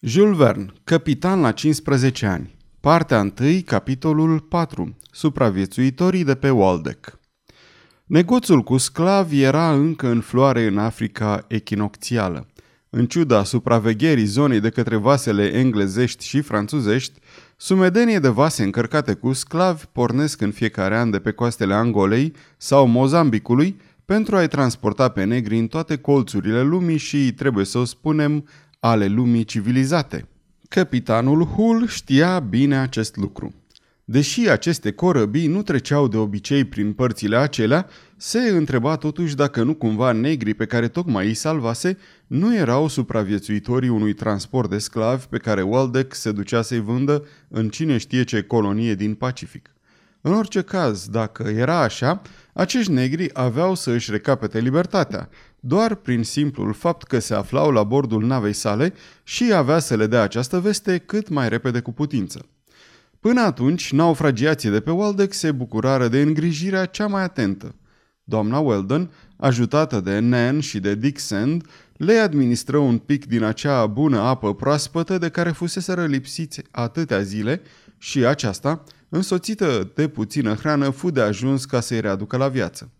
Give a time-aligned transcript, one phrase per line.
[0.00, 2.56] Jules Verne, capitan la 15 ani.
[2.80, 4.96] Partea 1, capitolul 4.
[5.10, 7.18] Supraviețuitorii de pe Waldeck.
[8.04, 12.46] Negoțul cu sclavi era încă în floare în Africa echinocțială.
[12.90, 17.18] În ciuda supravegherii zonei de către vasele englezești și franțuzești,
[17.56, 22.86] sumedenie de vase încărcate cu sclavi pornesc în fiecare an de pe coastele Angolei sau
[22.86, 28.44] Mozambicului pentru a-i transporta pe negri în toate colțurile lumii și, trebuie să o spunem,
[28.80, 30.28] ale lumii civilizate.
[30.68, 33.54] Capitanul Hull știa bine acest lucru.
[34.04, 37.86] Deși aceste corăbii nu treceau de obicei prin părțile acelea,
[38.16, 43.88] se întreba totuși dacă nu cumva negrii pe care tocmai îi salvase nu erau supraviețuitorii
[43.88, 48.42] unui transport de sclavi pe care Waldeck se ducea să-i vândă în cine știe ce
[48.42, 49.70] colonie din Pacific.
[50.20, 52.22] În orice caz, dacă era așa,
[52.52, 55.28] acești negri aveau să își recapete libertatea,
[55.60, 60.06] doar prin simplul fapt că se aflau la bordul navei sale și avea să le
[60.06, 62.46] dea această veste cât mai repede cu putință.
[63.20, 67.74] Până atunci, naufragiații de pe Waldeck se bucurară de îngrijirea cea mai atentă.
[68.24, 73.86] Doamna Weldon, ajutată de Nan și de Dick Sand, le administră un pic din acea
[73.86, 77.62] bună apă proaspătă de care fuseseră lipsiți atâtea zile
[77.98, 82.90] și aceasta, însoțită de puțină hrană, fu de ajuns ca să-i readucă la viață.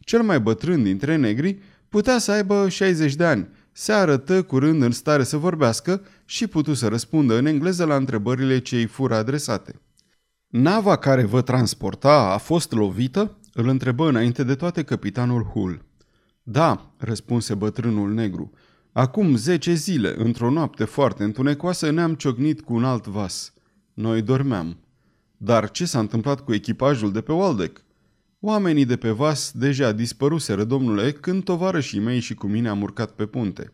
[0.00, 1.58] Cel mai bătrân dintre negri
[1.92, 6.74] putea să aibă 60 de ani, se arătă curând în stare să vorbească și putu
[6.74, 9.80] să răspundă în engleză la întrebările ce îi fură adresate.
[10.46, 13.36] Nava care vă transporta a fost lovită?
[13.52, 15.84] Îl întrebă înainte de toate capitanul Hull.
[16.42, 18.50] Da, răspunse bătrânul negru.
[18.92, 23.52] Acum zece zile, într-o noapte foarte întunecoasă, ne-am ciocnit cu un alt vas.
[23.94, 24.76] Noi dormeam.
[25.36, 27.84] Dar ce s-a întâmplat cu echipajul de pe Waldeck?
[28.44, 33.10] Oamenii de pe vas deja dispăruseră, domnule, când tovarășii mei și cu mine am urcat
[33.10, 33.72] pe punte.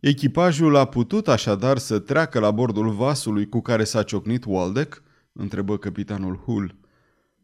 [0.00, 5.02] Echipajul a putut așadar să treacă la bordul vasului cu care s-a ciocnit Waldeck?
[5.32, 6.74] întrebă capitanul Hull.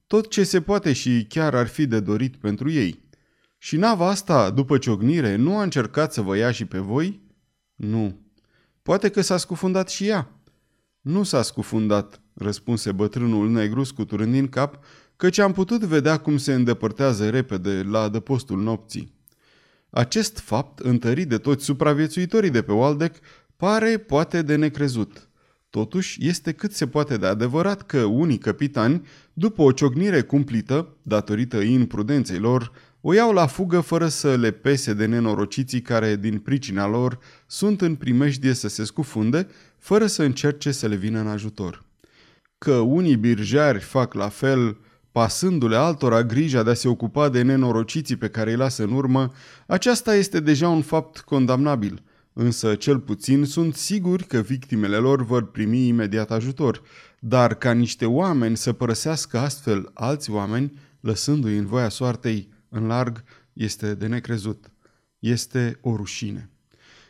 [0.06, 3.02] Tot ce se poate și chiar ar fi de dorit pentru ei.
[3.58, 7.20] Și nava asta, după ciocnire, nu a încercat să vă ia și pe voi?
[7.74, 8.20] Nu.
[8.82, 10.32] Poate că s-a scufundat și ea.
[11.00, 14.84] Nu s-a scufundat, răspunse bătrânul negru scuturând din cap,
[15.18, 19.12] căci am putut vedea cum se îndepărtează repede la adăpostul nopții.
[19.90, 23.16] Acest fapt, întărit de toți supraviețuitorii de pe Waldeck,
[23.56, 25.28] pare poate de necrezut.
[25.70, 31.56] Totuși, este cât se poate de adevărat că unii capitani, după o ciocnire cumplită, datorită
[31.56, 36.86] imprudenței lor, o iau la fugă fără să le pese de nenorociții care, din pricina
[36.86, 39.48] lor, sunt în primejdie să se scufunde,
[39.78, 41.84] fără să încerce să le vină în ajutor.
[42.58, 44.76] Că unii birjari fac la fel,
[45.12, 49.32] pasându-le altora grija de a se ocupa de nenorociții pe care îi lasă în urmă,
[49.66, 52.02] aceasta este deja un fapt condamnabil,
[52.32, 56.82] însă cel puțin sunt siguri că victimele lor vor primi imediat ajutor,
[57.18, 63.24] dar ca niște oameni să părăsească astfel alți oameni, lăsându-i în voia soartei în larg,
[63.52, 64.70] este de necrezut.
[65.18, 66.50] Este o rușine.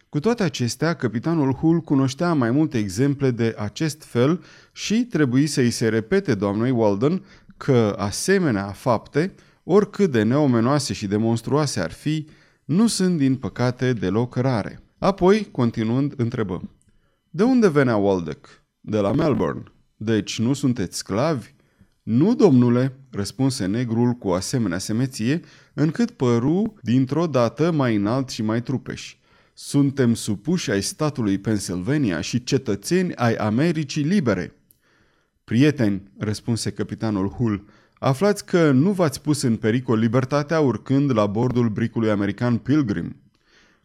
[0.08, 5.70] Cu toate acestea, capitanul Hull cunoștea mai multe exemple de acest fel și trebuie să-i
[5.70, 7.25] se repete doamnei Walden
[7.58, 12.26] că asemenea fapte, oricât de neomenoase și de monstruoase ar fi,
[12.64, 14.82] nu sunt din păcate deloc rare.
[14.98, 16.70] Apoi, continuând, întrebă.
[17.30, 18.62] De unde venea Waldeck?
[18.80, 19.62] De la Melbourne.
[19.96, 21.54] Deci nu sunteți sclavi?
[22.02, 25.40] Nu, domnule, răspunse negrul cu o asemenea semeție,
[25.75, 29.16] încât păru dintr-o dată mai înalt și mai trupeș.
[29.54, 34.52] Suntem supuși ai statului Pennsylvania și cetățeni ai Americii libere.
[35.48, 37.64] Prieteni, răspunse capitanul Hull,
[37.98, 43.16] aflați că nu v-ați pus în pericol libertatea urcând la bordul bricului american Pilgrim.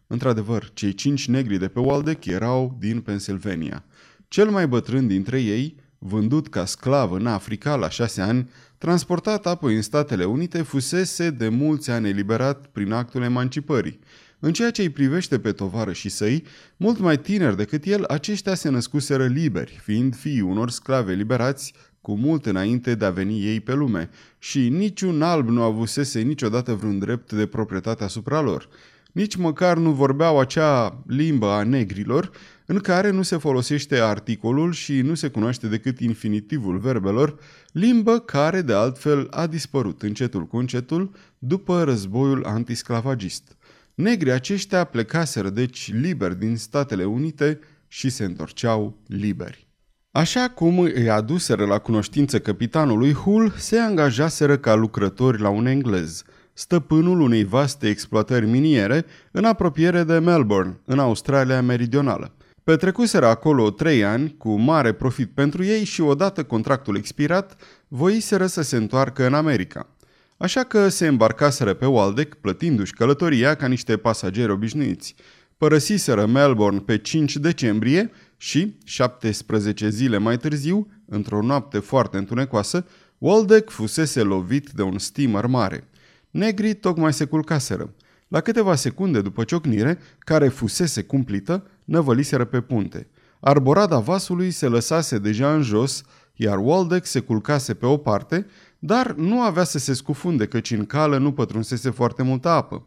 [0.06, 3.84] Într-adevăr, cei cinci negri de pe Waldeck erau din Pennsylvania.
[4.28, 9.74] Cel mai bătrân dintre ei, vândut ca sclav în Africa la șase ani, transportat apoi
[9.74, 13.98] în Statele Unite, fusese de mulți ani eliberat prin actul emancipării–
[14.44, 16.44] în ceea ce îi privește pe tovară și săi,
[16.76, 22.14] mult mai tineri decât el, aceștia se născuseră liberi, fiind fii unor sclave liberați cu
[22.14, 26.98] mult înainte de a veni ei pe lume, și niciun alb nu avusese niciodată vreun
[26.98, 28.68] drept de proprietate asupra lor.
[29.12, 32.30] Nici măcar nu vorbeau acea limbă a negrilor,
[32.66, 37.38] în care nu se folosește articolul și nu se cunoaște decât infinitivul verbelor,
[37.72, 43.56] limbă care, de altfel, a dispărut încetul cu încetul după războiul antisclavagist.
[43.94, 47.58] Negrii aceștia plecaseră deci liberi din Statele Unite
[47.88, 49.68] și se întorceau liberi.
[50.10, 56.22] Așa cum îi aduseră la cunoștință capitanului Hull, se angajaseră ca lucrători la un englez,
[56.52, 62.34] stăpânul unei vaste exploatări miniere în apropiere de Melbourne, în Australia Meridională.
[62.64, 67.56] Petrecuseră acolo trei ani cu mare profit pentru ei și odată contractul expirat,
[67.88, 69.88] voiseră să se întoarcă în America.
[70.36, 75.14] Așa că se îmbarcaseră pe Waldeck, plătindu-și călătoria ca niște pasageri obișnuiți.
[75.56, 82.86] Părăsiseră Melbourne pe 5 decembrie și, 17 zile mai târziu, într-o noapte foarte întunecoasă,
[83.18, 85.88] Waldeck fusese lovit de un steamer mare.
[86.30, 87.94] Negrii tocmai se culcaseră.
[88.28, 93.08] La câteva secunde după ciocnire, care fusese cumplită, năvăliseră pe punte.
[93.40, 96.02] Arborada vasului se lăsase deja în jos,
[96.34, 98.46] iar Waldeck se culcase pe o parte,
[98.86, 102.86] dar nu avea să se scufunde căci în cală nu pătrunsese foarte multă apă.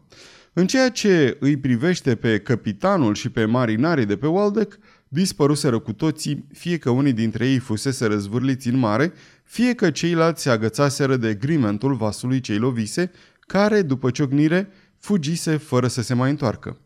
[0.52, 4.78] În ceea ce îi privește pe capitanul și pe marinarii de pe Waldeck,
[5.08, 9.12] dispăruseră cu toții, fie că unii dintre ei fusese răzvârliți în mare,
[9.44, 13.10] fie că ceilalți se agățaseră de grimentul vasului cei lovise,
[13.40, 14.68] care, după ciocnire,
[14.98, 16.76] fugise fără să se mai întoarcă.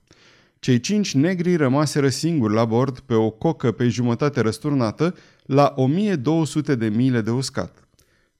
[0.58, 5.14] Cei cinci negri rămaseră singuri la bord pe o cocă pe jumătate răsturnată
[5.46, 7.81] la 1200 de mile de uscat.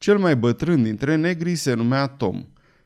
[0.02, 2.44] Cel mai bătrân dintre negri se numea Tom.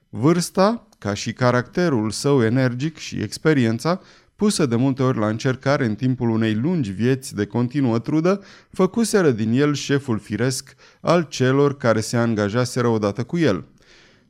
[0.08, 4.00] Vârsta, ca și caracterul său energic și experiența,
[4.34, 9.30] pusă de multe ori la încercare în timpul unei lungi vieți de continuă trudă, făcuseră
[9.30, 13.64] din el șeful firesc al celor care se angajaseră odată cu el.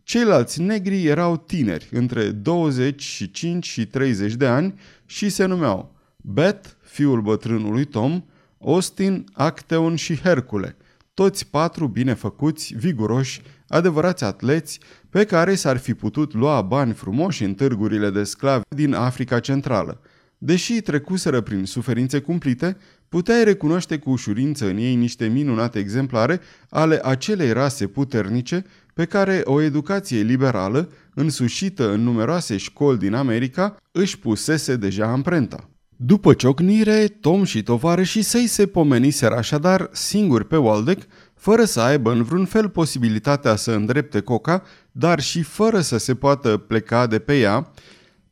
[0.03, 4.75] Ceilalți negri erau tineri, între 25 și 30 de ani
[5.07, 8.25] și se numeau Beth, fiul bătrânului Tom,
[8.61, 10.77] Austin, Acteon și Hercule,
[11.17, 14.81] toți patru binefăcuți, viguroși, adevărați atleți,
[15.11, 20.01] pe care s-ar fi putut lua bani frumoși în târgurile de sclavi din Africa Centrală.
[20.39, 22.77] Deși trecuseră prin suferințe cumplite,
[23.09, 28.65] puteai recunoaște cu ușurință în ei niște minunate exemplare ale acelei rase puternice
[28.95, 35.71] pe care o educație liberală, însușită în numeroase școli din America, își pusese deja amprenta.
[35.99, 42.13] După ciocnire, Tom și tovarășii săi se pomeniseră așadar singuri pe Waldeck, fără să aibă
[42.13, 44.63] în vreun fel posibilitatea să îndrepte coca,
[44.93, 47.73] dar și fără să se poată pleca de pe ea,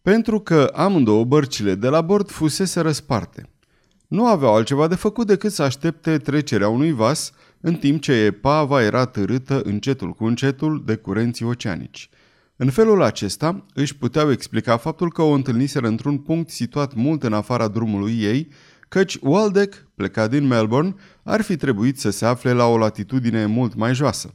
[0.03, 3.49] pentru că amândouă bărcile de la bord fusese răsparte.
[4.07, 8.83] Nu aveau altceva de făcut decât să aștepte trecerea unui vas, în timp ce epava
[8.83, 12.09] era târâtă încetul cu încetul de curenții oceanici.
[12.57, 17.33] În felul acesta își puteau explica faptul că o întâlniseră într-un punct situat mult în
[17.33, 18.49] afara drumului ei,
[18.89, 23.75] căci Waldeck, plecat din Melbourne, ar fi trebuit să se afle la o latitudine mult
[23.75, 24.35] mai joasă.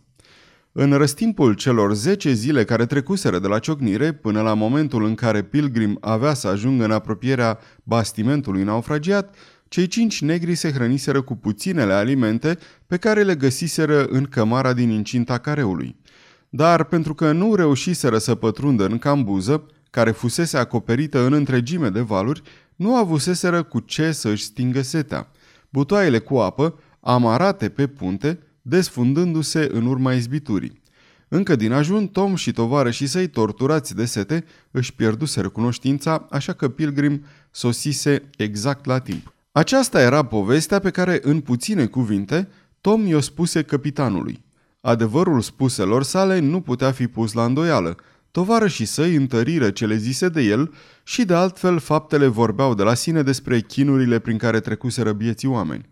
[0.72, 5.44] În răstimpul celor 10 zile care trecuseră de la ciocnire până la momentul în care
[5.44, 9.36] Pilgrim avea să ajungă în apropierea bastimentului naufragiat,
[9.68, 12.58] cei cinci negri se hrăniseră cu puținele alimente
[12.88, 15.96] pe care le găsiseră în cămara din incinta careului.
[16.50, 22.02] Dar pentru că nu reușiseră să pătrundă în cambuză, care fusese acoperită în întregime de
[22.02, 22.42] valuri,
[22.76, 25.32] nu avuseseră cu ce să își stingă setea.
[25.70, 30.82] Butoaiele cu apă, amarate pe punte, desfundându-se în urma izbiturii.
[31.28, 36.70] Încă din ajun, Tom și tovarășii săi, torturați de sete, își pierduse recunoștința, așa că
[36.70, 39.34] Pilgrim sosise exact la timp.
[39.52, 42.48] Aceasta era povestea pe care, în puține cuvinte,
[42.82, 44.44] Tom i-o spuse capitanului.
[44.82, 47.96] Adevărul spuselor sale nu putea fi pus la îndoială.
[48.32, 50.74] Tovarășii săi întăriră cele zise de el
[51.04, 55.90] și de altfel faptele vorbeau de la sine despre chinurile prin care trecuseră bieții oameni.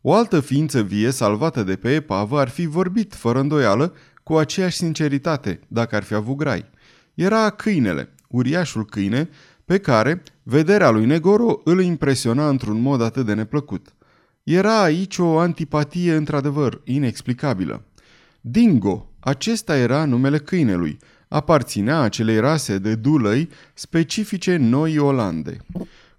[0.00, 4.76] O altă ființă vie salvată de pe epavă ar fi vorbit, fără îndoială, cu aceeași
[4.76, 6.64] sinceritate, dacă ar fi avut grai.
[7.14, 9.28] Era câinele, uriașul câine,
[9.64, 13.94] pe care vederea lui Negoro îl impresiona într-un mod atât de neplăcut.
[14.42, 17.84] Era aici o antipatie într-adevăr inexplicabilă.
[18.44, 25.56] Dingo, acesta era numele câinelui, aparținea acelei rase de dulăi specifice Noi Olande.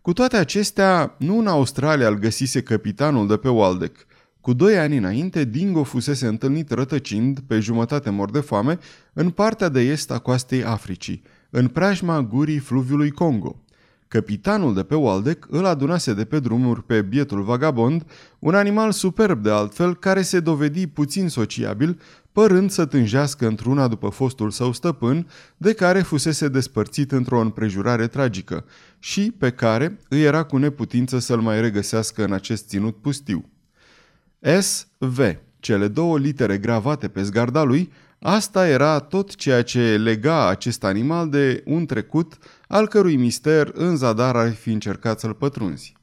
[0.01, 4.05] Cu toate acestea, nu în Australia îl găsise capitanul de pe Waldeck.
[4.41, 8.77] Cu doi ani înainte, Dingo fusese întâlnit rătăcind, pe jumătate mor de foame,
[9.13, 13.62] în partea de est a coastei Africii, în preajma gurii fluviului Congo.
[14.13, 18.05] Capitanul de pe Waldeck îl adunase de pe drumuri pe bietul vagabond,
[18.39, 22.01] un animal superb de altfel care se dovedi puțin sociabil,
[22.31, 25.27] părând să tânjească într-una după fostul său stăpân,
[25.57, 28.65] de care fusese despărțit într-o împrejurare tragică
[28.99, 33.49] și pe care îi era cu neputință să-l mai regăsească în acest ținut pustiu.
[34.59, 35.19] S.V.
[35.59, 37.91] Cele două litere gravate pe zgarda lui
[38.25, 42.37] Asta era tot ceea ce lega acest animal de un trecut
[42.73, 45.93] al cărui mister în zadar ar fi încercat să-l pătrunzi.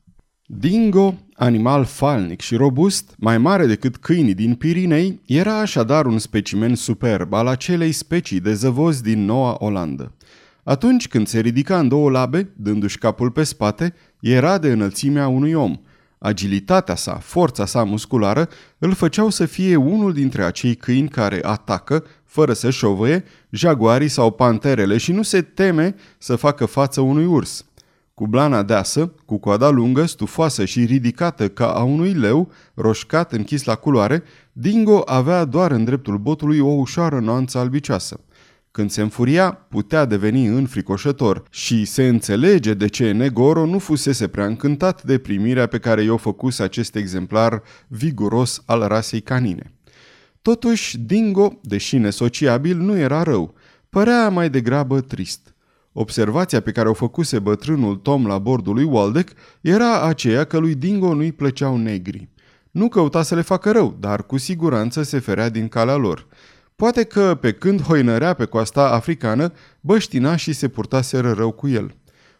[0.47, 6.75] Dingo, animal falnic și robust, mai mare decât câinii din Pirinei, era așadar un specimen
[6.75, 10.17] superb al acelei specii de zăvozi din Noua Olandă.
[10.65, 15.53] Atunci când se ridica în două labe, dându-și capul pe spate, era de înălțimea unui
[15.53, 15.81] om
[16.23, 18.49] Agilitatea sa, forța sa musculară,
[18.79, 24.31] îl făceau să fie unul dintre acei câini care atacă, fără să șovăie, jaguarii sau
[24.31, 27.65] panterele și nu se teme să facă față unui urs.
[28.15, 33.65] Cu blana deasă, cu coada lungă, stufoasă și ridicată ca a unui leu, roșcat închis
[33.65, 34.23] la culoare,
[34.53, 38.21] Dingo avea doar în dreptul botului o ușoară nuanță albicioasă.
[38.71, 44.47] Când se înfuria, putea deveni înfricoșător și se înțelege de ce Negoro nu fusese prea
[44.47, 49.75] încântat de primirea pe care i-o făcuse acest exemplar viguros al rasei canine.
[50.43, 53.55] Totuși, Dingo, deși nesociabil, nu era rău.
[53.91, 55.55] Părea mai degrabă trist.
[55.93, 60.75] Observația pe care o făcuse bătrânul Tom la bordul lui Waldeck era aceea că lui
[60.75, 62.29] Dingo nu-i plăceau negri.
[62.71, 66.27] Nu căuta să le facă rău, dar cu siguranță se ferea din calea lor.
[66.77, 71.95] Poate că, pe când hoinărea pe coasta africană, băștina și se purtaseră rău cu el.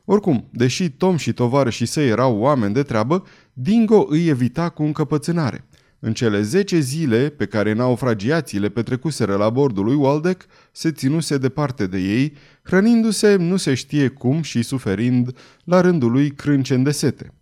[0.05, 5.65] Oricum, deși Tom și tovarășii săi erau oameni de treabă, Dingo îi evita cu încăpățânare.
[6.03, 11.39] În cele 10 zile pe care naufragiații le petrecuseră la bordul lui Waldeck, se ținuse
[11.39, 16.91] departe de ei, hrănindu-se nu se știe cum și suferind la rândul lui crâncen de
[16.91, 17.35] sete.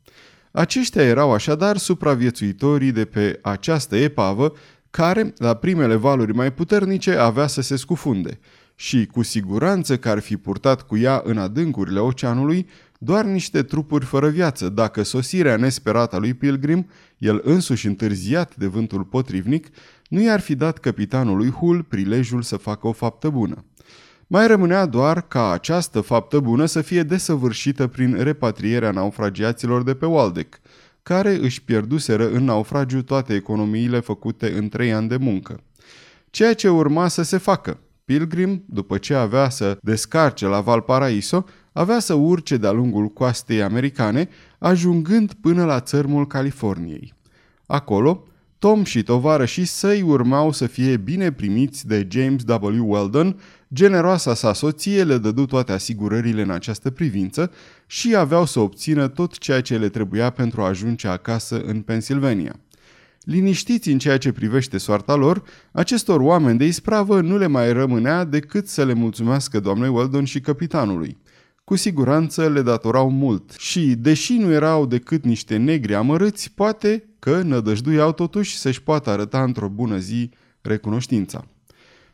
[0.51, 4.53] Aceștia erau așadar supraviețuitorii de pe această epavă
[4.91, 8.39] care, la primele valuri mai puternice, avea să se scufunde
[8.75, 12.69] și, cu siguranță că ar fi purtat cu ea în adâncurile oceanului
[12.99, 16.89] doar niște trupuri fără viață, dacă sosirea nesperată a lui Pilgrim,
[17.19, 19.67] el însuși întârziat de vântul potrivnic,
[20.09, 23.65] nu i-ar fi dat capitanului Hull prilejul să facă o faptă bună.
[24.27, 30.07] Mai rămânea doar ca această faptă bună să fie desăvârșită prin repatrierea naufragiaților de pe
[30.07, 30.61] Waldeck,
[31.03, 35.61] care își pierduseră în naufragiu toate economiile făcute în trei ani de muncă.
[36.31, 37.79] Ceea ce urma să se facă.
[38.05, 44.29] Pilgrim, după ce avea să descarce la Valparaiso, avea să urce de-a lungul coastei americane,
[44.59, 47.15] ajungând până la țărmul Californiei.
[47.67, 48.23] Acolo,
[48.59, 52.93] Tom și tovarășii săi urmau să fie bine primiți de James W.
[52.93, 53.41] Weldon,
[53.75, 57.51] generoasa sa soție le dădu toate asigurările în această privință
[57.87, 62.57] și aveau să obțină tot ceea ce le trebuia pentru a ajunge acasă în Pennsylvania.
[63.21, 68.25] Liniștiți în ceea ce privește soarta lor, acestor oameni de ispravă nu le mai rămânea
[68.25, 71.17] decât să le mulțumească doamnei Weldon și capitanului.
[71.69, 77.43] Cu siguranță le datorau mult și, deși nu erau decât niște negri amărâți, poate că
[77.43, 81.45] nădăjduiau totuși să-și poată arăta într-o bună zi recunoștința.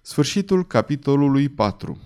[0.02, 1.98] Sfârșitul capitolului 4